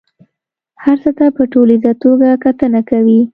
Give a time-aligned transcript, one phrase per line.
[0.83, 3.21] هر څه ته په ټوليزه توګه کتنه کوي.